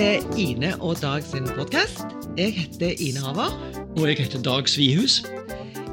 [0.00, 1.98] til Ine og Dag sin podkast.
[2.38, 3.52] Jeg heter Ine Haver.
[3.98, 5.18] Og jeg heter Dag Svihus.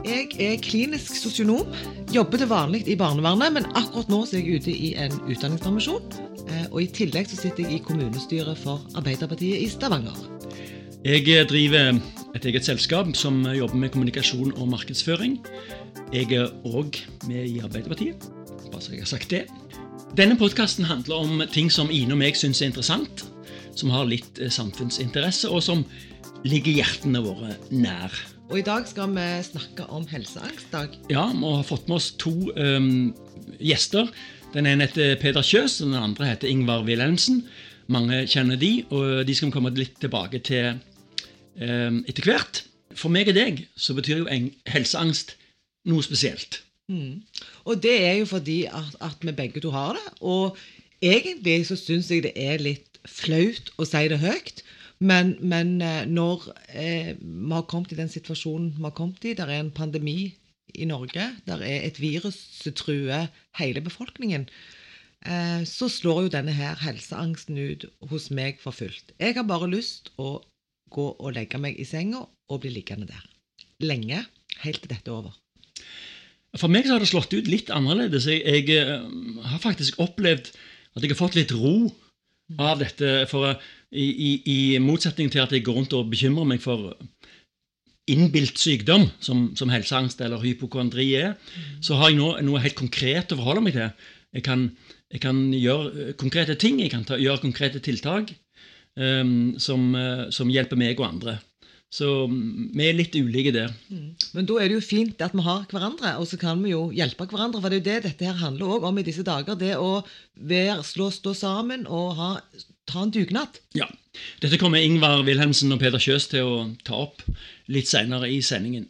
[0.05, 1.73] Jeg er klinisk sosionom.
[2.15, 6.07] Jobber til vanlig i barnevernet, men akkurat nå er jeg ute i en utdanningspermisjon.
[6.47, 10.15] Eh, og I tillegg så sitter jeg i kommunestyret for Arbeiderpartiet i Stavanger.
[11.03, 11.99] Jeg driver
[12.35, 15.41] et eget selskap som jobber med kommunikasjon og markedsføring.
[16.13, 18.31] Jeg er òg med i Arbeiderpartiet,
[18.71, 19.47] bare så jeg har sagt det.
[20.15, 23.27] Denne podkasten handler om ting som Ine og meg syns er interessant,
[23.79, 25.85] som har litt eh, samfunnsinteresse, og som
[26.47, 28.13] ligger hjertene våre nær.
[28.47, 30.69] Og I dag skal vi snakke om helseangst.
[30.71, 30.93] Dag.
[31.11, 33.09] Ja, vi har fått med oss to um,
[33.59, 34.07] gjester.
[34.53, 37.41] Den ene heter Peder Kjøs, og den andre heter Ingvar Wilhelmsen.
[37.91, 40.79] Mange kjenner de, og de skal vi komme litt tilbake til
[41.59, 42.63] um, etter hvert.
[42.97, 44.39] For meg og deg så betyr jo
[44.71, 45.35] helseangst
[45.91, 46.61] noe spesielt.
[46.87, 47.23] Mm.
[47.67, 50.05] Og det er jo fordi at, at, vi begge to har det.
[50.23, 50.57] Og
[51.03, 54.63] egentlig så syns jeg det er litt flaut å si det høyt.
[54.99, 59.35] Men, men eh, når eh, vi har kommet i den situasjonen vi har kommet i,
[59.37, 60.33] der er en pandemi
[60.73, 64.47] i Norge, der er et virus som truer hele befolkningen,
[65.25, 69.13] eh, så slår jo denne her helseangsten ut hos meg for fullt.
[69.21, 70.39] Jeg har bare lyst å
[70.93, 73.23] gå og legge meg i senga og bli liggende der.
[73.83, 74.23] Lenge,
[74.63, 75.37] helt til dette er over.
[76.57, 78.25] For meg så har det slått ut litt annerledes.
[78.25, 79.03] Jeg, jeg uh,
[79.51, 80.49] har faktisk opplevd
[80.95, 81.91] at jeg har fått litt ro
[82.55, 83.25] av dette.
[83.31, 83.51] For
[83.91, 86.93] i, i, i, motsetning til at jeg går rundt og bekymrer meg for
[88.07, 91.33] innbilt sykdom, som, som helseangst eller hypokondri er,
[91.83, 93.91] så har jeg nå noe helt konkret å forholde meg til.
[94.37, 94.63] Jeg kan,
[95.11, 98.31] jeg kan gjøre eh, konkrete ting, jeg kan ta, gjøre konkrete tiltak
[98.95, 101.37] um, som, uh, som hjelper meg og andre.
[101.93, 103.71] Så mm, vi er litt ulike der.
[103.87, 104.09] Mm.
[104.35, 106.87] Men da er det jo fint at vi har hverandre, og så kan vi jo
[106.95, 107.61] hjelpe hverandre.
[107.63, 109.59] For det er jo det dette her handler også om i disse dager.
[109.59, 110.01] Det å
[110.35, 112.33] være, slå, stå sammen og ha,
[112.89, 113.61] ta en dugnad.
[113.77, 113.87] Ja.
[114.41, 117.23] Dette kommer Ingvar Wilhelmsen og Peder Kjøs til å ta opp
[117.71, 118.89] litt seinere i sendingen.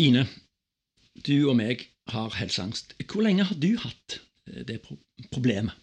[0.00, 0.26] Ine,
[1.24, 2.96] du og meg har helseangst.
[3.06, 4.20] Hvor lenge har du hatt
[4.50, 4.80] eh, det
[5.30, 5.76] problemet?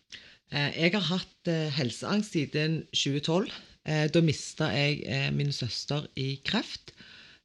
[0.53, 3.49] Eh, jeg har hatt eh, helseangst siden 2012.
[3.83, 6.93] Eh, da mista jeg eh, min søster i kreft.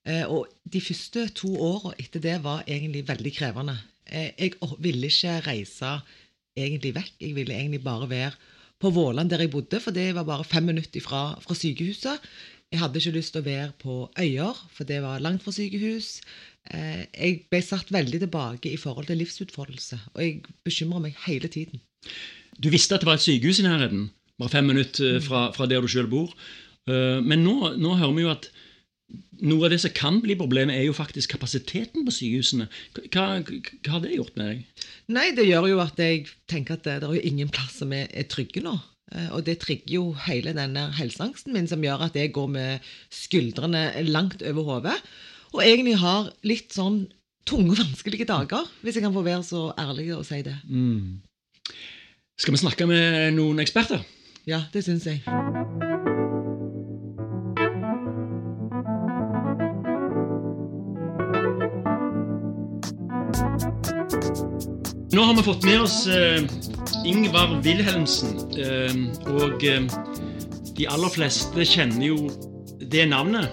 [0.06, 3.78] Eh, og de første to åra etter det var egentlig veldig krevende.
[4.08, 5.98] Jeg ville ikke reise
[6.56, 7.16] egentlig vekk.
[7.20, 8.30] Jeg ville egentlig bare være
[8.80, 12.22] på Våland, der jeg bodde, for det var bare fem minutter fra, fra sykehuset.
[12.72, 16.22] Jeg hadde ikke lyst til å være på Øyer, for det var langt fra sykehus.
[16.72, 21.82] Jeg ble satt veldig tilbake i forhold til livsutfoldelse, og jeg bekymra meg hele tiden.
[22.56, 24.08] Du visste at det var et sykehus i nærheten?
[24.38, 26.32] Bare fem minutter eh, fra, fra der du sjøl bor.
[26.88, 28.50] Eh, men nå, nå, hører vi jo at
[29.48, 32.68] noe av det som kan bli problemet, er jo faktisk kapasiteten på sykehusene.
[33.14, 34.84] Hva, hva har det gjort med deg?
[35.14, 37.94] Nei, Det gjør jo at jeg tenker at det, det er jo ingen plass som
[37.96, 38.76] er, er trygge nå.
[39.14, 42.90] Eh, og det trigger jo hele denne helseangsten min, som gjør at jeg går med
[43.14, 44.98] skuldrene langt over hodet.
[45.54, 47.06] Og egentlig har litt sånn
[47.48, 50.58] tunge og vanskelige dager, hvis jeg kan få være så ærlig og si det.
[50.68, 51.24] Mm.
[52.38, 54.04] Skal vi snakke med noen eksperter?
[54.48, 55.18] Ja, det syns jeg.
[65.12, 66.40] Nå har vi fått med oss eh,
[67.04, 68.38] Ingvar Wilhelmsen.
[68.56, 68.96] Eh,
[69.34, 69.84] og eh,
[70.78, 72.16] de aller fleste kjenner jo
[72.80, 73.52] det navnet.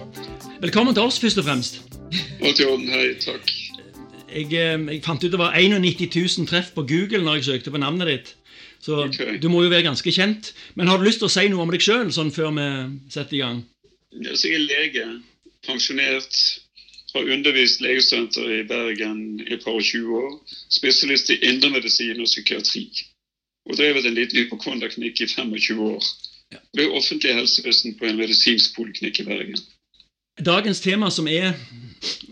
[0.64, 1.82] Velkommen til oss, først og fremst.
[2.40, 2.88] I orden.
[2.88, 3.10] Hei.
[3.20, 3.52] Takk.
[4.32, 7.84] Jeg, jeg, fant ut det var 91 000 treff på Google når jeg søkte på
[7.84, 8.36] navnet ditt.
[8.86, 9.38] Så okay.
[9.42, 10.52] du må jo være ganske kjent.
[10.78, 12.68] Men har du lyst til å si noe om deg sjøl sånn før vi
[13.10, 13.64] setter i gang?
[14.14, 15.06] Jeg er lege,
[15.66, 16.38] pensjonert.
[17.16, 20.36] Har undervist legestudenter i Bergen i et par og 20 år.
[20.76, 22.84] Spesialist i indremedisin og psykiatri.
[23.66, 26.10] Og drevet en liten hypokondaklinikk i 25 år.
[26.54, 26.62] Ja.
[26.76, 29.64] Det er offentlig helsevesen på en medisinsk poliklinikk i Bergen.
[30.46, 31.56] Dagens tema, som er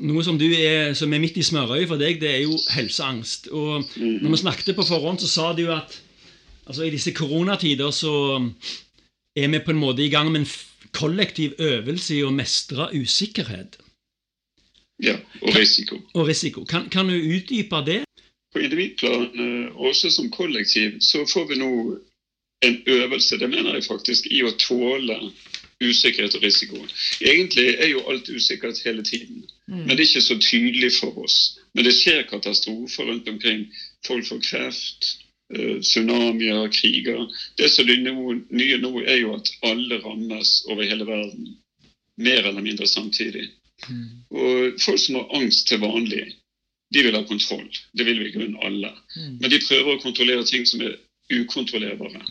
[0.04, 3.48] noe som, du er, som er midt i smørøyet for deg, det er jo helseangst.
[3.50, 4.20] Og mm.
[4.20, 5.96] når vi snakket på forhånd, så sa du at
[6.66, 8.14] Altså I disse koronatider så
[9.36, 10.50] er vi på en måte i gang med en
[10.94, 13.78] kollektiv øvelse i å mestre usikkerhet.
[15.02, 15.98] Ja, og risiko.
[16.14, 16.64] Og risiko.
[16.64, 18.04] Kan, kan du utdype det?
[18.52, 21.70] På individplan, eh, også som kollektiv, så får vi nå
[22.62, 25.18] en øvelse, det mener jeg faktisk, i å tåle
[25.82, 26.78] usikkerhet og risiko.
[27.20, 29.82] Egentlig er jo alt usikkert hele tiden, mm.
[29.82, 31.58] men det er ikke så tydelig for oss.
[31.74, 33.66] Men det skjer katastrofer rundt omkring.
[34.06, 35.10] Folk får kreft,
[35.52, 37.26] tsunamier, kriger.
[37.56, 41.56] Det som er nye nå, er jo at alle rammes over hele verden.
[42.16, 43.48] Mer eller mindre samtidig.
[43.88, 44.06] Mm.
[44.30, 46.24] Og folk som har angst til vanlig,
[46.94, 47.68] de vil ha kontroll.
[47.92, 48.92] Det vil vi i grunnen alle.
[49.16, 49.36] Mm.
[49.40, 50.96] Men de prøver å kontrollere ting som er
[51.32, 52.22] ukontrollerbare.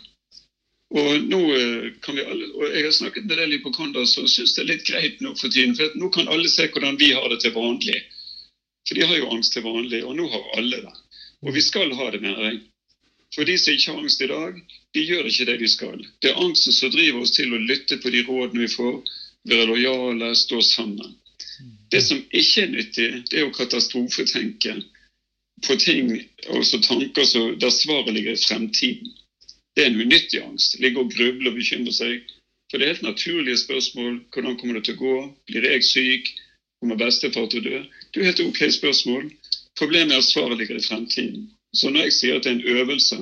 [0.94, 4.54] Og nå eh, kan vi alle, og Jeg har snakket med deg hypokondere som syns
[4.54, 5.74] det er litt greit nå for tiden.
[5.78, 7.98] For nå kan alle se hvordan vi har det til vanlig.
[8.86, 10.94] For de har jo angst til vanlig, og nå har alle det.
[11.44, 12.60] Og vi skal ha det, mener jeg.
[13.34, 14.58] For de som ikke har angst i dag,
[14.94, 16.02] de gjør ikke det de skal.
[16.22, 19.00] Det er angsten som driver oss til å lytte på de rådene vi får,
[19.50, 21.16] være lojale, stå sammen.
[21.90, 24.78] Det som ikke er nyttig, det er å katastrofetenke
[25.66, 26.14] på ting,
[26.50, 29.12] altså tanker så, der svaret ligger i fremtiden.
[29.74, 30.78] Det er en unyttig angst.
[30.78, 32.22] Ligge og gruble og bekymre seg.
[32.70, 34.20] For det er helt naturlige spørsmål.
[34.34, 35.14] Hvordan kommer det til å gå?
[35.50, 36.30] Blir jeg syk?
[36.80, 37.82] Kommer bestefar til å dø?
[38.12, 39.28] Det er helt ok spørsmål.
[39.78, 41.48] Problemet er at svaret ligger i fremtiden.
[41.74, 43.18] Så når jeg sier at det er en øvelse,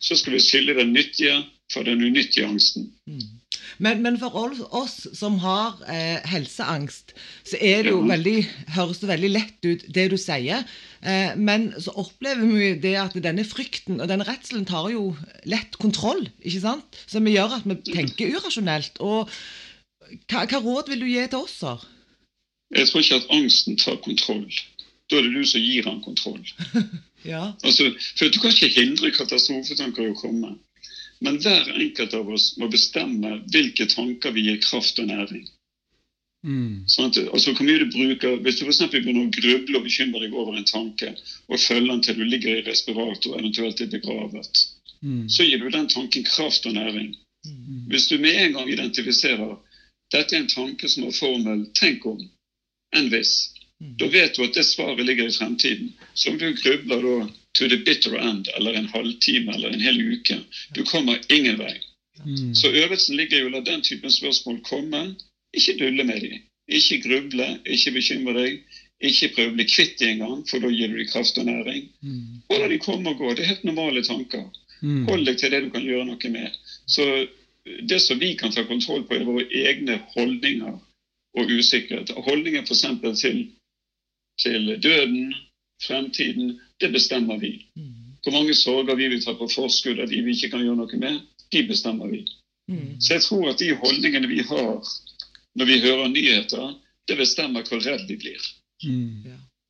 [0.00, 1.38] så skal vi skille den nyttige
[1.72, 2.92] fra den unyttige angsten.
[3.06, 3.40] Mm.
[3.78, 4.34] Men, men, for
[4.70, 7.14] oss som har eh, helseangst,
[7.48, 8.36] så er det jo veldig,
[8.76, 10.66] høres det veldig lett ut, det du sier.
[11.02, 15.08] Eh, men så opplever vi det at denne frykten og denne redselen tar jo
[15.48, 16.28] lett kontroll.
[16.42, 17.00] ikke sant?
[17.10, 19.00] Som gjør at vi tenker urasjonelt.
[19.02, 19.32] Og
[20.28, 21.58] hva, hva råd vil du gi til oss?
[21.64, 21.82] her?
[22.74, 24.46] Jeg tror ikke at angsten tar kontroll.
[25.10, 26.42] Da er det du som gir han kontroll.
[27.24, 27.56] ja.
[27.62, 30.54] altså, for Du kan ikke hindre katastrofetanker å komme.
[31.24, 35.44] Men hver enkelt av oss må bestemme hvilke tanker vi gir kraft og næring.
[36.44, 36.84] Mm.
[36.92, 40.20] Sånn at, altså hvor mye du bruker, Hvis du for begynner å gruble og bekymre
[40.26, 41.14] deg over en tanke,
[41.48, 44.64] og følger den til du ligger i respirator og eventuelt er begravet,
[45.00, 45.28] mm.
[45.32, 47.14] så gir du den tanken kraft og næring.
[47.46, 47.86] Mm.
[47.88, 49.56] Hvis du med en gang identifiserer
[50.12, 52.28] dette er en tanke som har formel 'tenk om',
[52.92, 53.32] enn hvis.
[53.78, 55.92] Da vet du at det svaret ligger i fremtiden.
[56.14, 57.16] Så om du grubler da
[57.54, 60.38] to the bitter end, eller en halvtime eller en hel uke.
[60.74, 61.74] Du kommer ingen vei.
[62.24, 62.54] Mm.
[62.54, 65.04] Så øvelsen ligger jo å la den typen spørsmål komme.
[65.54, 66.40] Ikke dulle med dem.
[66.68, 68.58] Ikke gruble, ikke bekymre deg.
[69.04, 71.88] Ikke prøve å bli kvitt dem engang, for da gir du dem kraft og næring.
[72.02, 72.42] Mm.
[72.48, 73.34] Og la de komme og gå.
[73.34, 74.46] Det er helt normale tanker.
[74.80, 75.04] Mm.
[75.10, 76.56] Hold deg til det du kan gjøre noe med.
[76.86, 77.04] Så
[77.64, 80.74] det som vi kan ta kontroll på, er våre egne holdninger
[81.34, 82.12] og usikkerhet.
[82.26, 82.86] Holdninger f.eks.
[83.20, 83.44] Til,
[84.42, 85.34] til døden,
[85.86, 87.56] fremtiden, det bestemmer vi.
[87.76, 88.16] Mm.
[88.22, 91.00] Hvor mange sorger vi vil ta på forskudd av de vi ikke kan gjøre noe
[91.00, 91.20] med,
[91.52, 92.24] de bestemmer vi.
[92.70, 93.00] Mm.
[93.00, 94.80] Så jeg tror at de holdningene vi har
[95.54, 96.74] når vi hører nyheter,
[97.08, 98.46] det bestemmer hvor redd vi blir.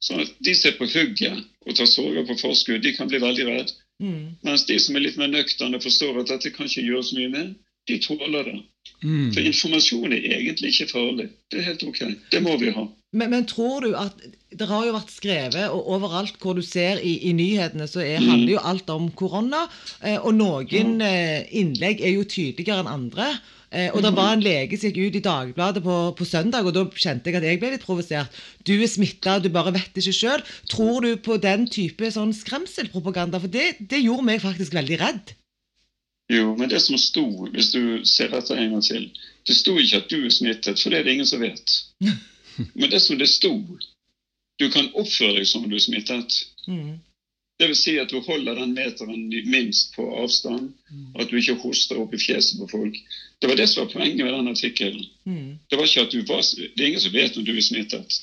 [0.01, 3.09] så Sånn at De som er på hugget og tar sorger på forskudd, de kan
[3.09, 3.73] bli veldig redd.
[4.03, 4.35] Mm.
[4.45, 7.55] Mens de som er litt mer nøkterne, forstår at dette kan ikke gjøres mye med,
[7.89, 8.59] de tåler det.
[9.05, 9.31] Mm.
[9.33, 11.29] For informasjon er egentlig ikke farlig.
[11.51, 12.01] Det er helt ok.
[12.33, 12.85] Det må vi ha.
[13.15, 14.19] Men, men, tror du at
[14.55, 18.23] Det har jo vært skrevet, og overalt hvor du ser i, i nyhetene, så er,
[18.23, 19.65] handler jo alt om korona.
[19.99, 23.33] Eh, og noen eh, innlegg er jo tydeligere enn andre.
[23.75, 26.77] Eh, og det var en lege som gikk ut i Dagbladet på, på, søndag, og
[26.77, 28.43] da kjente jeg at jeg ble litt provosert.
[28.63, 30.45] Du er smitta, du bare vet det ikke sjøl.
[30.71, 33.43] Tror du på den type sånn skremselpropaganda?
[33.43, 35.35] For det, det gjorde meg faktisk veldig redd.
[36.31, 39.11] Jo, men det som sto, hvis du ser dette en gang til
[39.45, 41.75] Det sto ikke at du er smittet, for det er det ingen som vet.
[42.75, 43.55] Men det som det sto
[44.61, 46.37] Du kan oppføre deg som om du er smittet.
[46.71, 47.01] Mm.
[47.59, 50.73] Det vil si at du holder den meteren minst på avstand.
[50.91, 51.09] Mm.
[51.19, 52.99] At du ikke hoster opp i fjeset på folk.
[53.43, 55.07] Det var det som var poenget med den artikkelen.
[55.27, 55.59] Mm.
[55.71, 58.21] Det var ikke at du var, det er ingen som vet om du er smittet.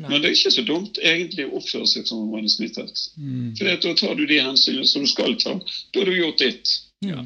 [0.00, 0.08] Nei.
[0.08, 3.04] Men det er ikke så dumt egentlig å oppføre seg som om man er smittet.
[3.20, 3.52] Mm.
[3.58, 5.56] For da tar du de hensynene som du skal ta.
[5.92, 6.72] Da har du gjort ditt.
[7.04, 7.24] Ja.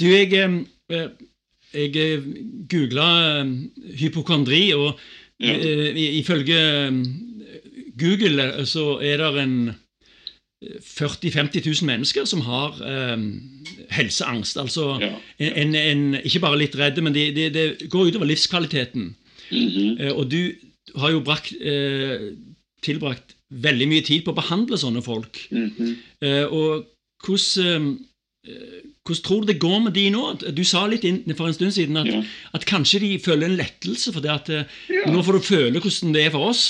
[0.00, 1.06] Du, jeg, eh,
[1.74, 2.26] jeg eh,
[2.70, 3.52] googla eh,
[4.02, 4.98] hypokondri, og
[5.40, 5.56] ja.
[6.20, 7.02] Ifølge um,
[7.98, 9.58] Google uh, så er det en
[10.80, 13.16] 40 000-50 000 mennesker som har eh,
[13.92, 14.56] helseangst.
[14.56, 15.12] Altså ja.
[15.38, 19.14] en, en, ikke bare litt redde, men det de, de går utover livskvaliteten.
[19.50, 20.02] Mm -hmm.
[20.02, 20.52] eh, og du
[20.96, 22.32] har jo brakt, eh,
[22.82, 25.48] tilbrakt veldig mye tid på å behandle sånne folk.
[25.50, 25.94] Mm -hmm.
[26.50, 26.86] og
[27.26, 27.98] hvordan
[29.06, 30.24] hvordan tror du det går med de nå?
[30.56, 31.06] Du sa litt
[31.38, 32.22] for en stund siden at, ja.
[32.58, 35.06] at kanskje de føler en lettelse for det at ja.
[35.12, 36.66] nå får du føle hvordan det er for oss?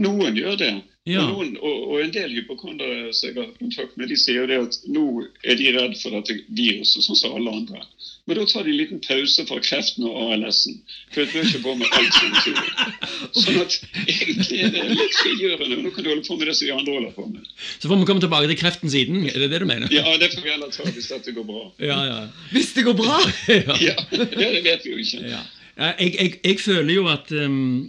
[0.00, 0.72] Noen gjør det.
[1.08, 1.22] Ja.
[1.24, 4.58] Og, noen, og, og, en del hypokondere som jeg har kontakt med, de sier det
[4.60, 7.80] at nå er de redd for dette viruset, sånn som alle andre.
[8.28, 10.76] Men da tar de en liten pause fra kreften og ALS-en.
[11.10, 12.90] For jeg bør ikke på med alt samtidig.
[13.40, 15.78] Sånn at egentlig er det litt frigjørende.
[15.80, 17.48] Nå kan du holde på med det som de andre holder på med.
[17.72, 19.24] Så får vi komme tilbake til kreften siden?
[19.32, 19.90] Er det det du mener?
[19.90, 21.64] Ja, det får vi heller ta hvis dette går bra.
[21.82, 22.20] Ja, ja.
[22.52, 23.18] Hvis det går bra?
[23.88, 23.96] ja.
[24.12, 25.24] det vet vi jo ikke.
[25.32, 25.42] Ja.
[25.80, 27.88] Jeg, jeg, jeg, føler jo at um,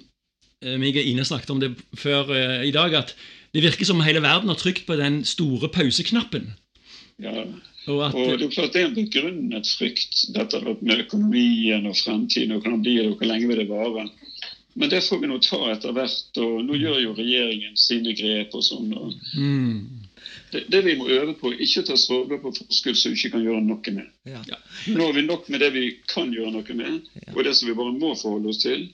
[0.62, 3.16] meg og Ine snakket om det før uh, i dag, at
[3.52, 6.54] det virker som hele verden har trykt på den store pauseknappen.
[7.22, 7.46] Ja.
[7.90, 11.98] Og, at, og det er klart det er en begrunnet frykt, dette med økonomien og
[11.98, 12.54] fremtiden.
[12.54, 14.10] og hvordan blir det, og Hvor lenge vil det vare?
[14.74, 16.38] Men det får vi nå ta etter hvert.
[16.38, 18.94] og Nå gjør jo regjeringen sine grep og sånn.
[18.94, 19.18] Og...
[19.36, 20.06] Mm.
[20.52, 23.46] Det, det vi må øve på, ikke ta sorger på forskudd som vi ikke kan
[23.48, 24.12] gjøre noe med.
[24.30, 24.60] Ja.
[24.94, 27.34] Nå har vi nok med det vi kan gjøre noe med, Ja.
[27.34, 28.92] og det som vi bare må forholde oss til.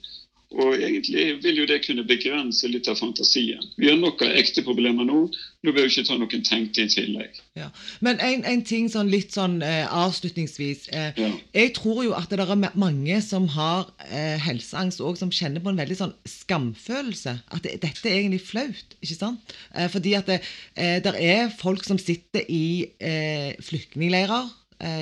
[0.56, 3.60] Og egentlig vil jo det kunne begrense litt av fantasien.
[3.76, 5.26] Vi har nok av ekte problemer nå.
[5.66, 7.42] Nå bør vi ikke ta noen tenkte i tillegg.
[7.60, 7.68] Ja.
[8.00, 10.86] Men en, en ting sånn litt sånn eh, avslutningsvis.
[10.96, 11.32] Eh, Ja.
[11.58, 15.74] jeg tror jo at det er mange som har eh, helseangst og som kjenner på
[15.74, 17.34] en veldig sånn skamfølelse.
[17.52, 18.96] At det, dette er egentlig flaut.
[19.02, 19.54] ikke sant?
[19.76, 20.40] Eh, fordi at det
[20.78, 24.48] eh, der er folk som sitter i eh, flyktningleirer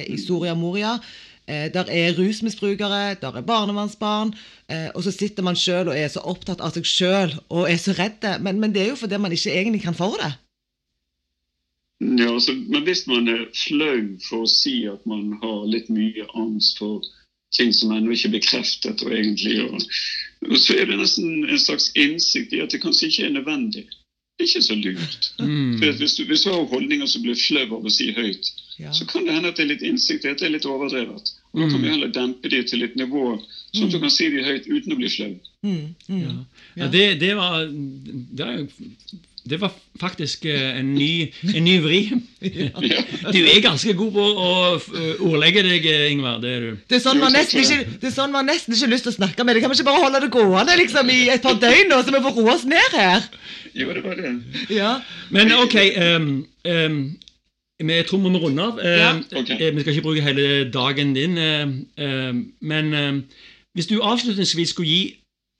[0.08, 0.94] i Soria Moria.
[1.48, 4.34] Eh, der er rusmisbrukere, der er barnevernsbarn.
[4.70, 7.78] Eh, og så sitter man sjøl og er så opptatt av seg sjøl og er
[7.78, 8.25] så redd.
[8.42, 10.34] Men, men det er jo fordi man ikke egentlig kan for det.
[12.02, 16.25] Ja, altså, men hvis man er flau for å si at man har litt mye
[16.36, 17.06] angst for
[17.56, 21.92] ting som ennå ikke er bekreftet, og egentlig, og, så er det nesten en slags
[21.96, 23.86] innsikt i at det kanskje ikke er nødvendig.
[24.38, 25.34] Det er ikke så lurt.
[25.39, 25.77] Mm.
[25.80, 28.92] For hvis, du, hvis du har holdninger som blir flau av å si høyt, Ja.
[28.92, 31.30] så kan det hende at det er litt innsikt i at det er litt overdrevet.
[31.54, 33.22] Og Da kan vi heller dempe de til et nivå
[33.72, 35.30] sånn at du kan si de høyt uten å bli flau.
[35.63, 36.20] Mm, mm.
[36.25, 36.34] Ja.
[36.82, 38.68] Ja, det, det, var, det, er-
[39.50, 42.00] det var faktisk eh, en ny, en ny vri.
[43.36, 46.40] Du er ganske god på å eh, ordlegge deg, eh, Ingvar.
[46.42, 46.80] Det er du.
[46.90, 49.18] Det er sånn man nesten ikke, det er sånn man nesten ikke lyst til å
[49.20, 49.66] snakke med deg.
[49.66, 52.24] Kan vi ikke bare holde det gående liksom, i et par døgn, nå, så vi
[52.25, 53.28] får roe oss ned her?
[53.75, 54.34] Jo, det var det.
[54.74, 54.96] Ja.
[55.36, 56.98] Men ok Um, um,
[57.80, 58.80] Jeg tror vi må runde av.
[58.82, 59.12] Ja.
[59.36, 59.58] Okay.
[59.60, 61.38] Eh, Vi skal ikke bruke hele dagen din.
[61.38, 63.24] ehm, ehm, men ehm,
[63.75, 65.02] hvis du avslutningsvis skulle gi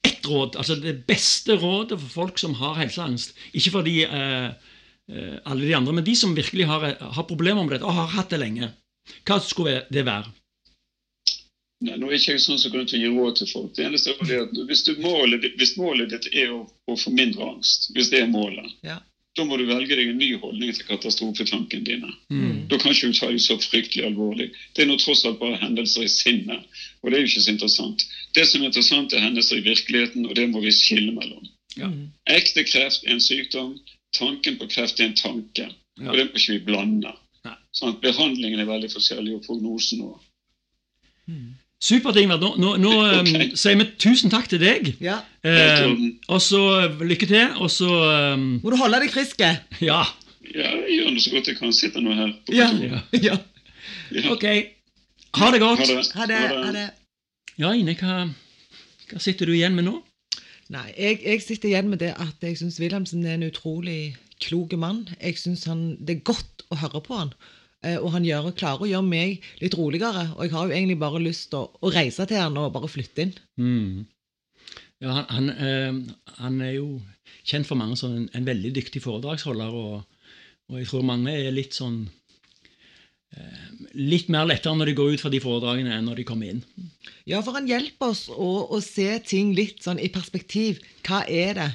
[0.06, 4.48] ett råd, altså det beste rådet for folk som har helseangst Ikke for de, eh,
[5.12, 8.14] eh, alle de andre, men de som virkelig har, har problemer med dette og har
[8.16, 8.72] hatt det lenge.
[9.26, 10.32] Hva skulle det være?
[11.86, 13.74] Nei, nå er ikke jeg sånn som kan gi råd til folk.
[13.76, 17.50] Det eneste er at hvis, du målet, hvis målet ditt er å, å få mindre
[17.52, 19.02] angst, hvis det er målet, Ja.
[19.36, 22.12] Da må du velge deg en ny holdning til katastrofetankene dine.
[22.32, 22.68] Mm.
[22.72, 24.48] Da kan ikke du ta dem så fryktelig alvorlig.
[24.74, 26.64] Det er nå tross alt bare hendelser i sinnet,
[27.02, 28.06] og det er jo ikke så interessant.
[28.38, 31.44] Det som er interessant, er hendelser i virkeligheten, og det må vi skille mellom.
[31.76, 31.92] Ja.
[32.32, 33.76] Ekte kreft er en sykdom,
[34.16, 35.68] tanken på kreft er en tanke,
[36.00, 36.10] Ja.
[36.12, 37.12] og det må ikke vi blande.
[37.76, 40.20] Sånn behandlingen er veldig forskjellig, og prognosen òg.
[41.28, 41.56] Mm.
[41.84, 42.40] Supert, Ingvar.
[42.42, 43.50] Nå, nå, nå okay.
[43.52, 43.58] Ok.
[43.60, 44.94] sier vi tusen takk til deg.
[45.04, 45.20] ja.
[45.46, 47.52] Ehm, og så eh, lykke til.
[47.62, 47.90] Og så
[48.34, 48.46] um...
[48.64, 49.42] Må du holde deg frisk?
[49.90, 50.04] Ja.
[50.56, 51.74] Ja, jeg gjør det så godt jeg kan.
[51.74, 52.70] Sitte nå her på Ja.
[52.72, 53.22] kontoret.
[53.24, 53.38] ja.
[54.16, 54.32] Ja.
[54.32, 54.46] Ok.
[55.36, 55.80] Ha det godt.
[55.84, 56.12] Ha det.
[56.16, 56.42] Ha det.
[56.66, 56.90] Ha det.
[57.60, 58.28] Ja, Ine, hva,
[59.12, 59.98] hva sitter du igjen med nå?
[60.74, 64.74] Nei, jeg, jeg sitter igjen med det at jeg syns Wilhelmsen er en utrolig klok
[64.80, 65.04] mann.
[65.22, 67.34] Jeg syns det er godt å høre på han.
[67.86, 70.28] Eh, Og han gjør, klarer å gjøre meg litt roligere.
[70.36, 72.90] Og jeg har jo egentlig bare lyst til å, å reise til han og bare
[72.92, 73.36] flytte inn.
[73.62, 74.06] Mm.
[75.04, 76.90] Ja, han, han, eh, han er jo
[77.46, 80.30] kjent for mange som en, en veldig dyktig foredragsholder, og,
[80.72, 82.06] og jeg tror mange er litt sånn
[83.36, 83.66] eh,
[84.00, 86.64] Litt mer lettere når de går ut fra de foredragene enn når de kommer inn.
[87.30, 90.82] Ja, for han hjelper oss å, å se ting litt sånn i perspektiv.
[91.06, 91.70] Hva er det?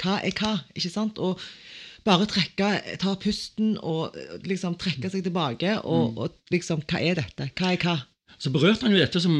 [0.00, 0.54] Hva er hva?
[0.76, 1.18] Ikke sant?
[1.20, 1.40] Og
[2.06, 2.70] bare trekke,
[3.02, 5.78] ta pusten og eh, liksom trekke seg tilbake.
[5.84, 7.50] Og, og liksom, hva er dette?
[7.58, 7.96] Hva er hva?
[8.40, 9.34] Så berørte han jo dette som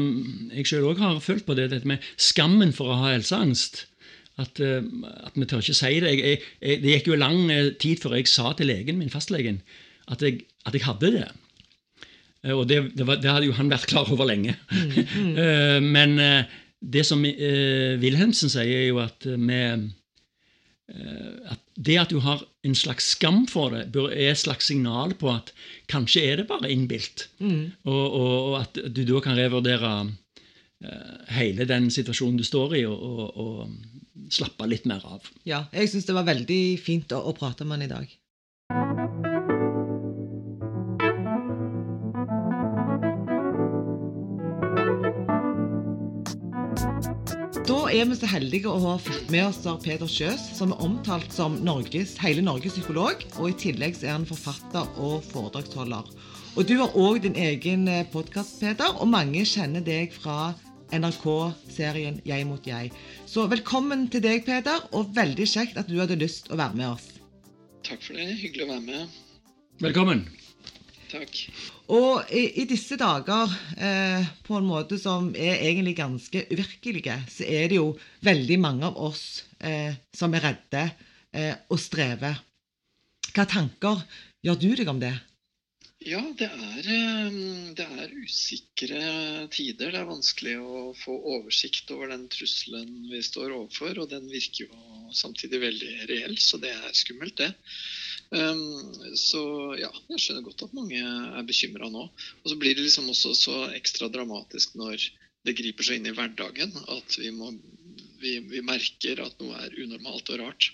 [0.53, 3.85] jeg sjøl òg har følt på, det, dette med skammen for å ha helseangst.
[4.39, 4.85] At, eh,
[5.25, 6.15] at vi tør ikke si det.
[6.15, 9.11] Jeg, jeg, jeg, det gikk jo lang eh, tid før jeg sa til legen min,
[9.13, 9.61] fastlegen,
[10.11, 11.29] at jeg, at jeg hadde det.
[12.51, 14.57] Og det, det, var, det hadde jo han vært klar over lenge.
[15.41, 16.49] Eh, Men eh,
[16.81, 19.59] det som Wilhelmsen sier, er jo at, vi,
[20.91, 25.31] at det at du har en slags skam for det, er et slags signal på
[25.31, 25.53] at
[25.91, 27.29] kanskje er det bare innbilt.
[27.39, 27.71] Mm.
[27.87, 29.93] Og, og, og at du da kan revurdere
[30.83, 35.31] eh, hele den situasjonen du står i, og, og, og slappe litt mer av.
[35.47, 38.17] Ja, jeg syns det var veldig fint å, å prate med han i dag.
[47.91, 51.57] Er vi så heldige å ha fått med oss Peder Kjøs, som er omtalt som
[51.65, 53.23] Norges, hele Norges psykolog.
[53.37, 56.07] Og i tillegg så er han forfatter og foredragsholder.
[56.55, 60.53] Og du har òg din egen podkast, Peder, og mange kjenner deg fra
[60.91, 62.91] NRK-serien Jeg mot jeg.
[63.27, 66.93] Så velkommen til deg, Peder, og veldig kjekt at du hadde lyst å være med
[66.93, 67.09] oss.
[67.87, 68.29] Takk for det.
[68.39, 69.19] Hyggelig å være med.
[69.83, 70.27] Velkommen.
[71.11, 71.39] Takk.
[71.91, 77.47] Og i, i disse dager, eh, på en måte som er egentlig ganske uvirkelige, så
[77.47, 77.89] er det jo
[78.23, 79.25] veldig mange av oss
[79.59, 80.85] eh, som er redde
[81.35, 82.39] eh, og strever.
[83.31, 84.05] Hva tanker
[84.43, 85.13] gjør du deg om det?
[86.01, 87.35] Ja, det er, eh,
[87.77, 89.01] det er usikre
[89.53, 89.91] tider.
[89.91, 93.99] Det er vanskelig å få oversikt over den trusselen vi står overfor.
[94.01, 97.51] Og den virker jo samtidig veldig reell, så det er skummelt, det.
[98.31, 99.41] Så
[99.75, 102.05] ja, jeg skjønner godt at mange er bekymra nå.
[102.43, 105.03] Og så blir det liksom også så ekstra dramatisk når
[105.47, 106.71] det griper seg inn i hverdagen.
[106.95, 107.51] At vi, må,
[108.21, 110.69] vi, vi merker at noe er unormalt og rart.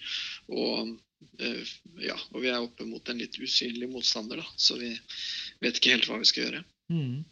[0.54, 0.94] Og,
[1.42, 4.58] uh, ja, og vi er oppe mot en litt usynlig motstander, da.
[4.60, 4.94] Så vi
[5.64, 6.66] vet ikke helt hva vi skal gjøre.
[6.94, 7.24] Mm.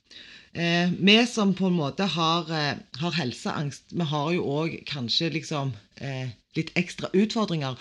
[0.56, 5.34] Eh, vi som på en måte har, eh, har helseangst, vi har jo òg kanskje
[5.34, 7.76] liksom eh, litt ekstra utfordringer.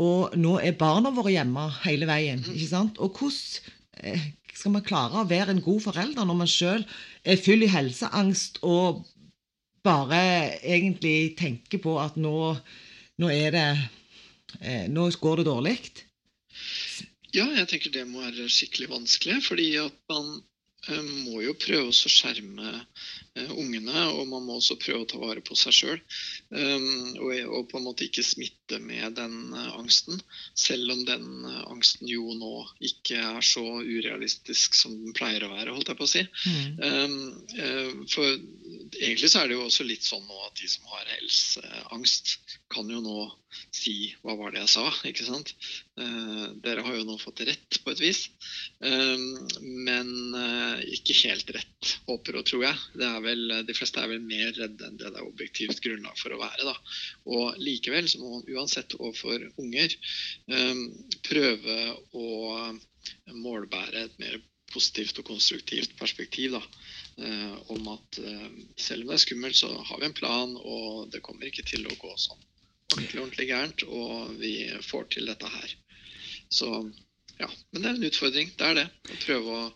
[0.00, 2.42] Og nå er barna våre hjemme hele veien.
[2.42, 3.00] ikke sant?
[3.02, 6.84] Og hvordan eh, skal man klare å være en god forelder når man sjøl
[7.24, 9.04] er full i helseangst og
[9.84, 10.20] bare
[10.60, 12.34] egentlig tenker på at nå,
[13.20, 13.68] nå er det
[14.60, 15.78] eh, Nå går det dårlig?
[17.32, 19.38] Ja, jeg tenker det må være skikkelig vanskelig.
[19.46, 20.40] Fordi at man
[20.88, 22.70] Eh, må jo prøve å skjerme
[23.52, 26.00] ungene, og man må også prøve å ta vare på seg sjøl.
[26.50, 30.20] Og, og, på en måte ikke smitte med den uh, angsten,
[30.54, 32.52] selv om den uh, angsten jo nå
[32.90, 36.24] ikke er så urealistisk som den pleier å være, holdt jeg på å si.
[36.46, 36.78] Mm.
[36.84, 37.18] Um,
[37.58, 38.28] uh, for
[39.00, 42.36] egentlig så er det jo også litt sånn nå at de som har helseangst,
[42.70, 43.20] kan jo nå
[43.74, 45.06] si 'hva var det jeg sa'?
[45.10, 45.54] ikke sant?
[46.00, 48.20] Eh, dere har jo nå fått rett på et vis.
[48.84, 49.24] Eh,
[49.60, 52.78] men eh, ikke helt rett, håper og tror jeg.
[52.96, 56.16] Det er Vel, de fleste er vel mer redde enn det det er objektivt grunnlag
[56.20, 56.70] for å være.
[56.70, 56.76] da.
[57.34, 59.96] Og likevel så må man uansett overfor unger
[61.26, 61.76] prøve
[62.16, 62.28] å
[63.34, 64.38] målbære et mer
[64.70, 66.54] positivt og konstruktivt perspektiv.
[66.54, 66.62] da,
[67.74, 68.20] Om at
[68.78, 71.88] selv om det er skummelt, så har vi en plan, og det kommer ikke til
[71.88, 72.44] å gå sånn
[72.94, 74.54] ordentlig, ordentlig gærent, og vi
[74.86, 75.74] får til dette her.
[76.50, 76.70] Så
[77.40, 78.50] ja, Men det er en utfordring.
[78.58, 78.86] Det er det.
[79.14, 79.68] Å prøve å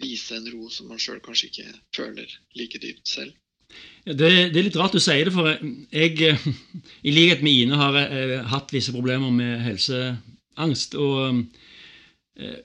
[0.00, 3.34] vise en ro som man sjøl kanskje ikke føler like dypt selv.
[4.04, 6.36] Det, det, er litt rart du sier det, for jeg,
[7.08, 10.98] i likhet med Ine, har jeg, eh, hatt visse problemer med helseangst.
[11.00, 11.40] Og
[12.36, 12.58] eh,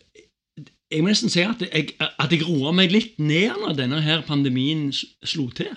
[0.90, 4.26] jeg må nesten si at jeg, at jeg roa meg litt ned når denne her
[4.28, 5.72] pandemien slo til.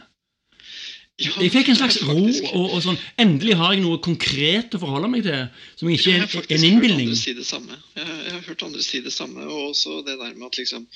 [1.23, 2.17] Jeg fikk en slags ro.
[2.57, 5.45] og, og sånn, Endelig har jeg noe konkret å forholde meg til.
[5.79, 7.13] Som ikke er en innbilning.
[7.19, 7.77] Si det samme.
[7.95, 9.45] Jeg, jeg, har hørt andre si det samme.
[9.47, 10.89] Og også det der med at, liksom,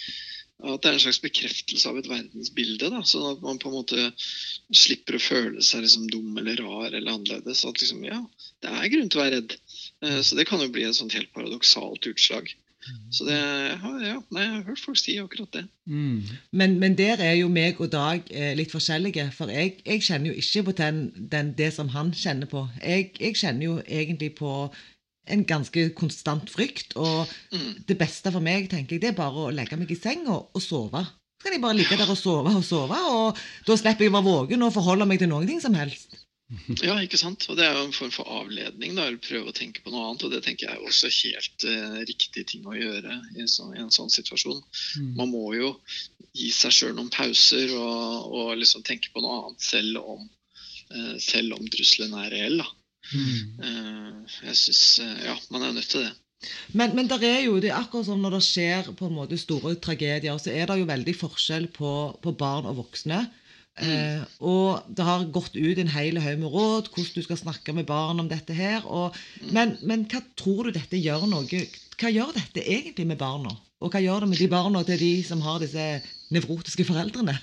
[0.64, 2.88] at det er en slags bekreftelse av et verdensbilde.
[2.92, 4.06] Da, sånn at man på en måte
[4.72, 7.64] slipper å føle seg liksom dum eller rar eller annerledes.
[7.68, 8.22] At liksom, ja,
[8.64, 9.56] det er grunn til å være redd.
[10.06, 12.54] Eh, så det kan jo bli et sånt helt paradoksalt utslag.
[13.10, 15.64] Så det, ja, nei, jeg har hørt folk si akkurat det.
[15.90, 16.22] Mm.
[16.52, 19.28] Men, men, der er jo meg og Dag eh, litt forskjellige.
[19.34, 21.00] For jeg, jeg kjenner jo ikke på den,
[21.32, 22.66] den, det som han kjenner på.
[22.82, 24.52] Jeg, jeg, kjenner jo egentlig på
[25.32, 26.96] en ganske konstant frykt.
[27.00, 27.86] Og mm.
[27.88, 30.50] det beste for meg tenker jeg, det er bare å legge meg i seng og,
[30.54, 31.02] og sove.
[31.36, 34.16] Så kan jeg bare ligge der og sove og sove, og da slipper jeg å
[34.16, 36.16] være våken og forholde meg til noen ting som helst.
[36.78, 37.44] Ja, ikke sant.
[37.50, 38.94] Og det er jo en form for avledning.
[38.94, 40.26] da, eller Prøve å tenke på noe annet.
[40.26, 43.74] Og det tenker jeg er også helt eh, riktig ting å gjøre i en sånn,
[43.74, 44.62] i en sånn situasjon.
[45.00, 45.12] Mm.
[45.18, 45.72] Man må jo
[46.36, 50.26] gi seg sjøl noen pauser og, og, liksom tenke på noe annet selv om,
[50.92, 52.60] eh, selv om trusselen er reell.
[52.62, 52.70] da.
[53.12, 53.62] Mm.
[53.62, 56.12] Eh, jeg syns eh, Ja, man er nødt til det.
[56.76, 59.74] Men, men er jo, det er akkurat som når det skjer på en måte store
[59.82, 61.90] tragedier, så er det jo veldig forskjell på,
[62.22, 63.24] på barn og voksne.
[63.76, 67.74] Eh, og det har gått ut en hel haug med råd hvordan du skal snakke
[67.76, 68.86] med barn om dette her.
[68.88, 69.16] Og,
[69.52, 71.64] men, men, hva tror du dette gjør noe
[71.96, 73.52] Hva gjør dette egentlig med barna?
[73.84, 75.84] Og hva gjør det med de barna til de som har disse
[76.32, 77.36] nevrotiske foreldrene?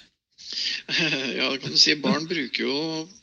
[1.37, 2.75] Ja, kan du si Barn bruker jo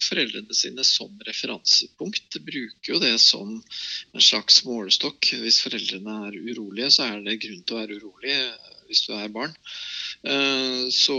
[0.03, 2.27] foreldrene sine som referansepunkt.
[2.35, 5.33] De bruker jo det som en slags målestokk.
[5.43, 8.37] Hvis foreldrene er urolige, så er det grunn til å være urolig
[8.91, 9.55] hvis du er barn.
[10.27, 11.17] Eh, så,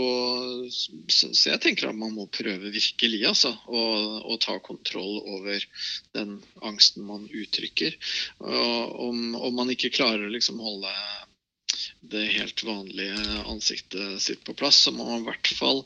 [0.70, 3.80] så, jeg tenker at man må prøve virkelig altså, å,
[4.28, 5.64] å, ta kontroll over
[6.14, 7.96] den angsten man uttrykker.
[8.44, 10.92] Og, om, om man ikke klarer å liksom holde
[12.02, 15.82] det helt vanlige ansiktet sitt på plass, så må man i hvert fall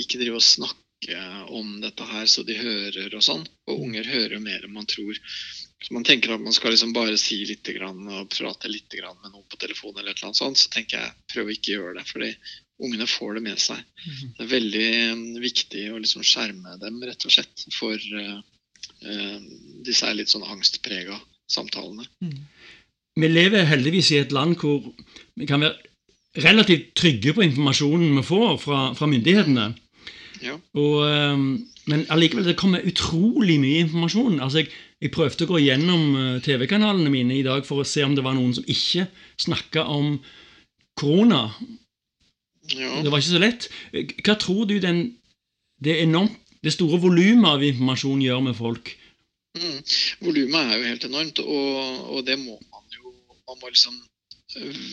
[0.00, 0.78] ikke drive og snakke
[1.48, 3.46] om dette her så de hører og sånn.
[3.70, 5.16] Og unger hører jo mer enn man tror.
[5.80, 9.46] Så man tenker at man skal liksom bare si litt og prate litt med noen
[9.48, 12.06] på telefon, eller et sånt, så tenker jeg prøv å ikke gjøre det.
[12.10, 12.34] fordi
[12.80, 13.80] ungene får det med seg.
[14.06, 14.34] Mhm.
[14.36, 18.40] Det er veldig mm, viktig å liksom skjerme dem rett og slett for uh,
[19.86, 21.18] disse litt sånn angstprega
[21.50, 22.06] samtalene.
[22.24, 22.44] Mm.
[23.18, 24.84] Vi lever heldigvis i et land hvor
[25.36, 29.72] vi kan være relativt trygge på informasjonen vi får fra, fra myndighetene.
[30.42, 30.54] Ja.
[30.78, 31.48] Og, um,
[31.90, 34.38] men allikevel det kommer utrolig mye informasjon.
[34.40, 34.70] Altså jeg,
[35.02, 38.24] jeg prøvde å gå gjennom uh, TV-kanalene mine i dag for å se om det
[38.24, 39.08] var noen som ikke
[39.42, 40.20] snakka om
[41.00, 41.48] korona.
[42.70, 43.00] Ja.
[43.02, 43.68] Det var ikke så lett.
[44.22, 45.02] Hva tror du den,
[45.82, 48.94] det, enormt, det store volumet av informasjon gjør med folk?
[49.58, 49.78] Mm.
[50.22, 52.54] Volumet er jo helt enormt, og, og, det må
[53.50, 53.98] man må liksom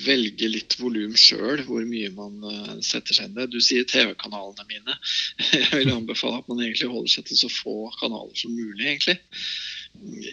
[0.06, 3.48] velge litt volum sjøl, hvor mye man uh, setter seg inn i.
[3.50, 4.98] Du sier TV-kanalene mine.
[5.56, 9.18] Jeg vil anbefale at man egentlig holder seg til så få kanaler som mulig, egentlig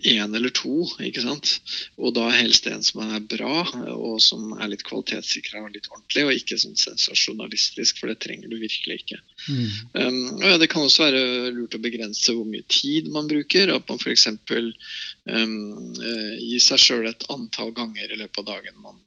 [0.03, 0.85] én eller to.
[1.03, 1.55] ikke sant?
[1.99, 6.25] Og da helst en som er bra, og som er litt kvalitetssikra og litt ordentlig,
[6.25, 9.21] og ikke sånn sensasjonalistisk, for det trenger du virkelig ikke.
[9.49, 9.67] Mm.
[9.95, 13.75] Um, og ja, Det kan også være lurt å begrense hvor mye tid man bruker.
[13.75, 14.29] At man f.eks.
[14.29, 15.59] Um,
[15.99, 19.01] uh, gir seg sjøl et antall ganger i løpet av dagen man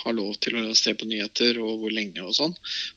[0.00, 2.54] har lov til å se på nyheter, og hvor lenge og sånn.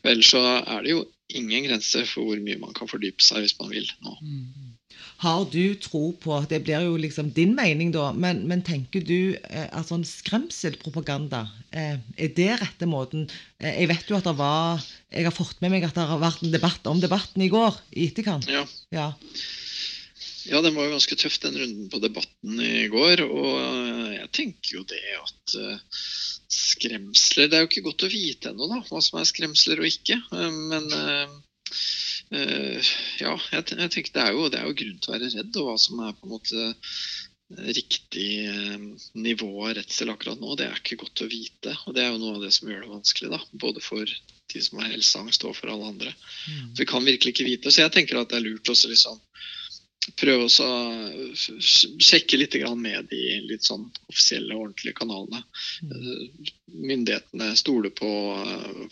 [0.08, 3.58] Ellers så er det jo ingen grenser for hvor mye man kan fordype seg hvis
[3.60, 4.16] man vil nå.
[4.22, 4.73] Mm.
[5.24, 8.10] Har du tro på Det blir jo liksom din mening, da.
[8.12, 13.30] Men, men tenker du eh, at sånn skremselpropaganda, eh, er det rette måten?
[13.62, 14.84] Eh, jeg vet jo at det var
[15.14, 17.78] Jeg har fått med meg at det har vært en debatt om debatten i går
[17.96, 18.50] i etterkant.
[18.52, 18.66] Ja.
[18.92, 19.12] ja.
[20.44, 23.24] Ja, den var jo ganske tøff, den runden på Debatten i går.
[23.24, 25.56] Og eh, jeg tenker jo det at
[26.54, 30.20] skremsler Det er jo ikke godt å vite ennå hva som er skremsler og ikke.
[30.34, 30.92] Men
[32.34, 35.60] ja, jeg, jeg, tenker det er, jo, det er jo grunn til å være redd,
[35.62, 36.72] og hva som er på en måte
[37.58, 38.78] riktig uh,
[39.14, 41.76] nivå av redsel akkurat nå, det er ikke godt å vite.
[41.86, 43.42] Og det er jo noe av det som gjør det vanskelig, da.
[43.62, 44.16] Både for
[44.54, 46.16] de som har helseangst, og for alle andre.
[46.50, 46.74] Mm.
[46.80, 47.74] Vi kan virkelig ikke vite.
[47.74, 49.22] Så jeg tenker at det er lurt også liksom
[50.20, 51.30] prøve å
[51.64, 55.40] sjekke litt med de litt sånn offisielle, og ordentlige kanalene.
[55.86, 55.94] Mm.
[55.94, 56.50] Eh,
[56.90, 58.10] myndighetene stoler på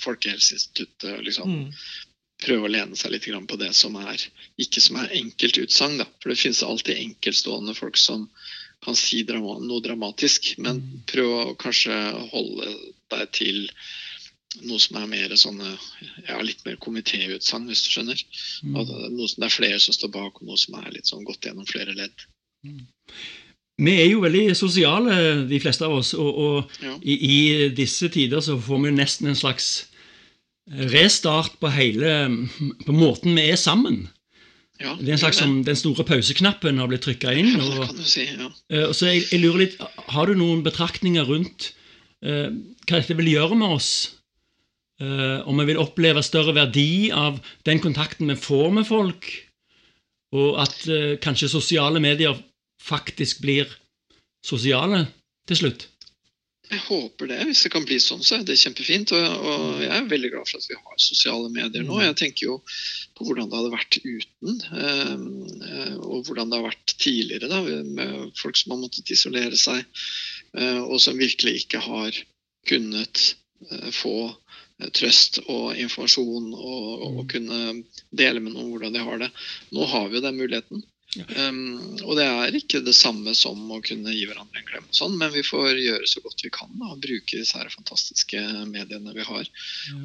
[0.06, 1.20] Folkehelseinstituttet.
[1.26, 1.52] Liksom.
[1.52, 2.08] Mm
[2.42, 4.22] prøve å lene seg litt på det som er
[4.62, 6.04] ikke som er enkeltutsagn.
[6.22, 8.28] For det finnes alltid enkeltstående folk som
[8.82, 10.56] kan si drama, noe dramatisk.
[10.58, 11.04] Men mm.
[11.12, 11.98] prøv å kanskje
[12.34, 12.72] holde
[13.14, 13.68] deg til
[14.68, 15.76] noe som er mer sånne,
[16.28, 18.26] ja, litt mer komitéutsagn, hvis du skjønner.
[18.76, 21.24] At Noe som det er flere som står bak, og noe som er litt sånn
[21.28, 22.26] gått gjennom flere ledd.
[22.68, 22.84] Mm.
[23.82, 25.16] Vi er jo veldig sosiale,
[25.50, 26.98] de fleste av oss, og, og ja.
[27.02, 29.72] i, i, disse tider så får vi nesten en slags
[30.70, 32.14] restart på hele
[32.86, 34.06] på måten vi er sammen.
[34.82, 37.54] Ja, det er en slags som Den store pauseknappen har blitt trykka inn.
[37.62, 38.50] Og, si, ja.
[38.88, 39.78] og så jeg, jeg, lurer litt,
[40.10, 41.72] Har du noen betraktninger rundt
[42.26, 42.50] uh,
[42.88, 43.92] hva dette vil gjøre med oss?
[45.02, 49.30] Uh, om vi vil oppleve større verdi av den kontakten vi får med folk,
[50.32, 50.76] og at
[51.20, 52.38] kanskje sosiale medier
[52.80, 53.68] faktisk blir
[54.46, 55.04] sosiale
[55.50, 55.90] til slutt?
[56.72, 57.38] Jeg håper det.
[57.50, 59.12] Hvis det kan bli sånn, så er det kjempefint.
[59.18, 61.98] Og, og jeg er veldig glad for at vi har sosiale medier nå.
[62.00, 62.58] Jeg tenker jo
[63.18, 67.60] på hvordan det hadde vært uten, eh, og hvordan det har vært tidligere da,
[67.98, 69.84] med folk som har måttet isolere seg,
[70.56, 72.22] eh, og som virkelig ikke har
[72.72, 73.26] kunnet
[73.68, 74.16] eh, få
[74.96, 77.84] trøst og informasjon og, og, kunne
[78.18, 79.30] dele med noen hvordan de har det.
[79.76, 80.82] Nå har vi jo den muligheten.
[81.20, 85.18] Um, og det er ikke det samme som å kunne gi hverandre en klem, sånn,
[85.20, 89.12] men vi får gjøre så godt vi kan da, og bruke disse her fantastiske mediene
[89.18, 89.50] vi har.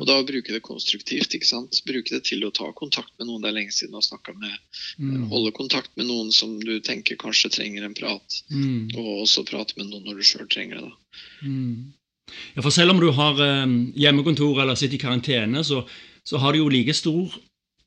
[0.00, 1.36] Og da bruke det konstruktivt.
[1.38, 1.78] ikke sant?
[1.86, 4.34] Bruke det til å ta kontakt med noen det er lenge siden du har snakka
[4.34, 4.56] med.
[4.98, 5.28] Mm.
[5.30, 8.96] Holde kontakt med noen som du tenker kanskje trenger en prat, mm.
[8.98, 10.88] og også prate med noen når du sjøl trenger det.
[10.90, 11.20] da.
[11.46, 11.92] Mm.
[12.56, 15.84] Ja, for selv om du har eh, hjemmekontor eller sitter i karantene, så,
[16.26, 17.30] så har du jo like stor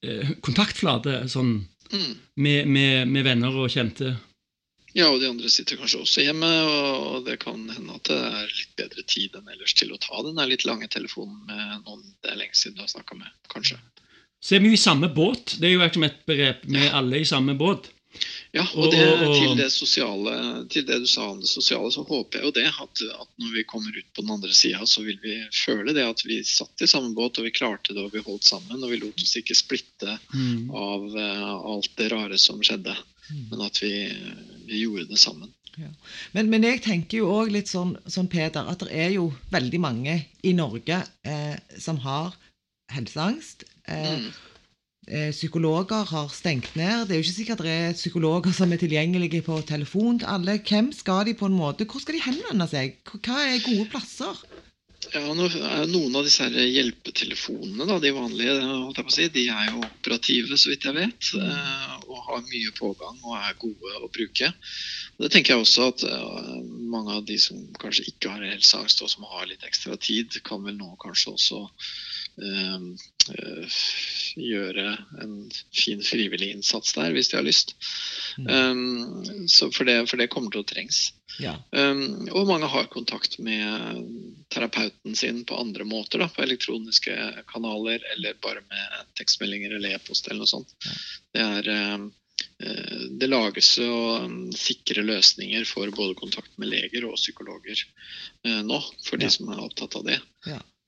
[0.07, 1.57] eh, kontaktflate sånn
[1.93, 2.15] mm.
[2.35, 4.15] med, med, med, venner og kjente.
[4.97, 8.47] Ja, og de andre sitter kanskje også hjemme, og det kan hende at det er
[8.49, 12.33] litt bedre tid enn ellers til å ta den litt lange telefonen med noen det
[12.33, 13.77] er lenge siden du har snakka med, kanskje.
[14.41, 15.57] Så er vi jo i samme båt.
[15.59, 16.63] Det er jo et begrep.
[16.63, 17.91] Vi er alle i samme båt.
[18.51, 19.03] Ja, og, det,
[19.37, 20.33] til, det sosiale,
[20.73, 22.65] til det du sa om det sosiale, så håper jeg jo det.
[22.81, 26.07] At, at når vi kommer ut på den andre sida, så vil vi føle det
[26.07, 28.81] at vi satt i samme båt, og vi klarte det, og vi holdt sammen.
[28.81, 30.73] Og vi lot oss ikke splitte mm.
[30.73, 32.97] av uh, alt det rare som skjedde.
[33.29, 33.45] Mm.
[33.53, 33.93] Men at vi,
[34.65, 35.53] vi, gjorde det sammen.
[35.77, 35.93] Ja.
[36.33, 39.79] Men, men, jeg tenker jo òg litt sånn, sånn, Peder, at det er jo veldig
[39.85, 42.33] mange i Norge eh, som har
[42.89, 43.69] helseangst.
[43.85, 44.31] Eh, mm.
[45.07, 47.07] Eh, psykologer har stengt ned.
[47.07, 50.59] Det er jo ikke sikkert det er psykologer som er tilgjengelige på telefon til alle.
[50.59, 52.99] Hvem skal de på en måte, Hvor skal de henvende seg?
[53.07, 54.43] Hva er gode plasser?
[55.13, 60.85] Ja, Noen av disse hjelpetelefonene, da, de vanlige, si, de er jo operative, så vidt
[60.85, 61.29] jeg vet.
[61.39, 64.51] Eh, og har mye pågang og er gode å bruke.
[65.15, 66.53] Og det tenker jeg også at eh,
[66.91, 70.61] mange av de som kanskje ikke har helseangst, og som har litt ekstra tid, kan
[70.67, 71.89] vel nå kanskje også eh,
[74.39, 75.33] gjøre en
[75.75, 77.75] fin frivillig innsats der, hvis de har lyst.
[78.37, 78.49] Mm.
[78.49, 81.01] Um, for, det, for, det, kommer til å trengs.
[81.39, 81.55] Ja.
[81.71, 84.05] Um, og mange har kontakt med
[84.53, 86.23] terapeuten sin på andre måter.
[86.23, 87.17] Da, på elektroniske
[87.51, 90.73] kanaler eller bare med tekstmeldinger eller e-post eller noe sånt.
[90.85, 90.97] Ja.
[91.35, 92.07] Det er eh,
[93.19, 93.93] det lages jo
[94.55, 97.83] sikre løsninger for både kontakt med leger og psykologer
[98.47, 99.35] eh, nå, for de Ja.
[99.35, 100.19] som er opptatt av det.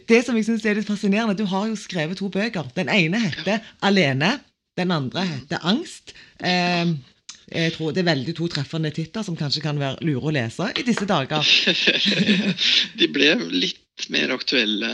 [0.08, 2.72] Det som jeg synes er litt fascinerende, Du har jo skrevet to bøker.
[2.76, 4.40] Den ene heter 'Alene'.
[4.78, 6.14] Den andre heter 'Angst'.
[6.40, 6.96] Eh,
[7.52, 10.72] jeg tror Det er veldig to treffende titler som kanskje kan være lure å lese
[10.80, 11.44] i disse dager.
[13.00, 14.88] de ble litt mer aktuelle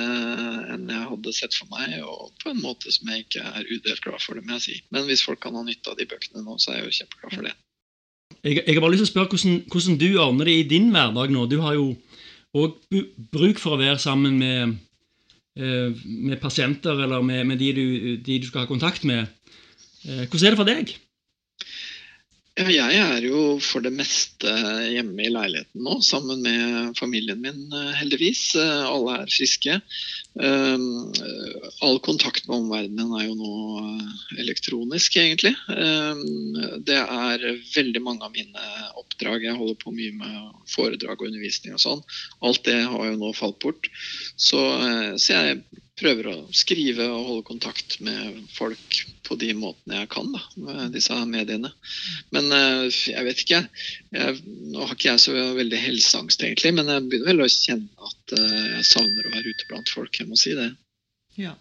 [0.74, 4.02] enn jeg hadde sett for meg, og på en måte som jeg ikke er udelt
[4.02, 4.82] glad for, det må jeg si.
[4.89, 7.38] Men hvis folk kan ha nytte av de bøkene nå, så er jeg jo kjempeglad
[7.38, 7.54] for det.
[8.43, 10.89] Jeg, jeg har bare lyst til å spørre hvordan, hvordan du ordner det i din
[10.93, 11.46] hverdag nå.
[11.52, 11.88] Du har jo
[12.58, 12.78] òg
[13.34, 14.76] bruk for å være sammen med, eh,
[16.06, 19.28] med pasienter eller med, med de, du, de du skal ha kontakt med.
[20.06, 20.96] Eh, Hvordan er det for deg?
[22.58, 24.50] Jeg er jo for det meste
[24.89, 28.56] hjemme i leiligheten nå, sammen med familien min, eh, heldigvis.
[28.58, 29.76] Eh, Alle er friske.
[30.34, 33.54] Um, eh, All kontakt med omverdenen er jo nå
[34.41, 35.54] elektronisk, egentlig.
[35.70, 38.67] Um, Det er veldig mange av mine
[38.98, 39.46] oppdrag.
[39.46, 42.06] Jeg holder på mye med foredrag og undervisning og sånn.
[42.41, 43.89] Alt det har jo nå falt bort.
[44.36, 44.58] Så,
[45.22, 45.62] så jeg
[45.98, 50.96] prøver å skrive og holde kontakt med folk på de måtene jeg kan, da, med
[50.96, 51.72] disse mediene.
[52.36, 53.62] Men eh, jeg vet ikke.
[54.16, 58.10] Jeg, nå har ikke jeg så veldig helseangst, egentlig, men jeg begynner vel å kjenne
[58.12, 60.22] at eh, jeg savner å være ute blant folk.
[60.22, 60.70] Jeg må si det.
[61.38, 61.56] Ja.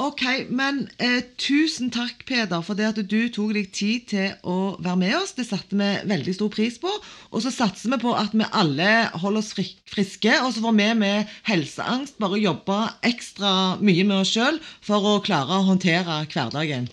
[0.00, 4.74] Ok, men eh, tusen takk, Peder, for det at du tok deg tid til å
[4.80, 5.34] være med oss.
[5.36, 6.92] Det satte vi veldig stor pris på.
[7.28, 8.88] Og så satser vi på at vi alle
[9.20, 12.78] holder oss friske, og så får vi med helseangst bare jobbe
[13.12, 13.52] ekstra
[13.84, 16.88] mye med oss sjøl for å klare å håndtere hverdagen.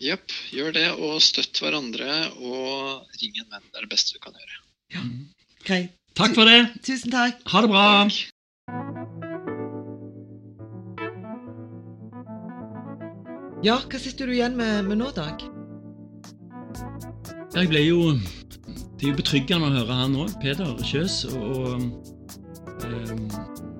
[0.00, 2.08] Jepp, gjør det, og støtt hverandre,
[2.40, 3.68] og ring en venn.
[3.68, 4.62] Det er det beste du kan gjøre.
[4.96, 5.04] Ja,
[5.64, 5.92] Greit.
[6.14, 6.60] Takk for det.
[6.86, 7.40] Tusen takk.
[7.50, 7.86] Ha det bra.
[8.06, 9.13] Takk.
[13.64, 15.40] Ja, hva sitter du igjen med, med nå, Dag?
[17.54, 21.22] Jeg ble jo Det er jo betryggende å høre han òg, Peder Kjøs.
[21.30, 23.22] Og, og ehm,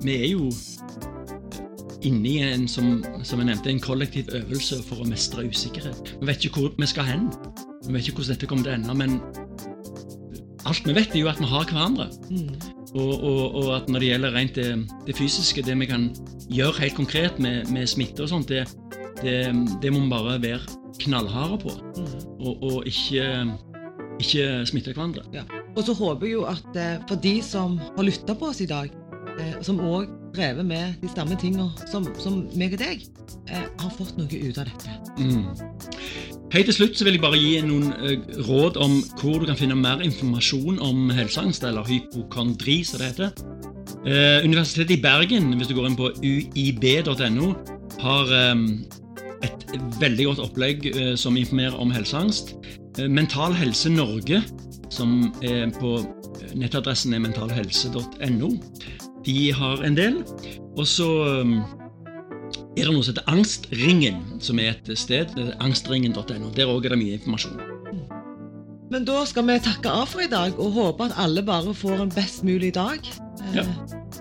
[0.06, 0.48] vi er jo
[2.08, 6.14] inne i en, som, som jeg nevnte, en kollektiv øvelse for å mestre usikkerhet.
[6.16, 7.28] Vi vet ikke hvor vi skal hen.
[7.84, 9.18] Vi vet ikke hvordan dette kommer til å ende, men
[10.64, 12.08] alt vi vet, er jo at vi har hverandre.
[12.32, 12.56] Mm.
[12.94, 14.68] Og, og, og at når det gjelder rent det,
[15.04, 16.08] det fysiske, det vi kan
[16.48, 18.64] gjøre helt konkret med, med smitte og sånt, det,
[19.22, 19.38] det,
[19.82, 20.60] det må vi bare være
[21.04, 21.74] knallharde på.
[21.96, 22.10] Mm.
[22.40, 23.28] Og, og ikke,
[24.20, 25.44] ikke smitte hverandre.
[25.74, 28.70] Og så håper jeg jo at eh, for de som har lytta på oss i
[28.70, 28.92] dag,
[29.38, 33.04] eh, som òg drevet med de samme tinga som, som meg og deg,
[33.50, 34.94] eh, har fått noe ut av dette.
[35.18, 35.46] Mm.
[36.54, 37.90] Helt til slutt så vil jeg bare gi noen
[38.46, 43.32] råd om hvor du kan finne mer informasjon om helseangst, eller hypokondri, som det heter.
[44.04, 47.54] Eh, Universitetet i Bergen, hvis du går inn på uib.no,
[48.04, 48.64] har eh,
[50.00, 52.54] veldig godt opplegg eh, som informerer om helseangst.
[52.98, 54.42] Eh, Mental Helse Norge,
[54.94, 55.96] som er på
[56.54, 58.50] nettadressen er mentalhelse.no,
[59.24, 60.20] de har en del.
[60.76, 61.54] Og så eh,
[62.74, 65.30] er det noe som heter Angstringen, som er et sted.
[65.62, 66.50] Angstringen.no.
[66.56, 67.60] Der òg er det mye informasjon.
[68.92, 72.04] Men da skal vi takke av for i dag og håpe at alle bare får
[72.04, 73.00] en best mulig dag.
[73.50, 73.64] Eh, Ja.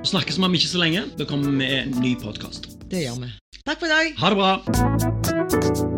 [0.04, 1.06] Snakkes vi om ikke så lenge.
[1.18, 2.74] Da kommer vi med en ny podkast.
[2.92, 3.43] Det gjør vi.
[3.66, 4.14] Takk for i dag.
[4.18, 5.93] Ha det bra!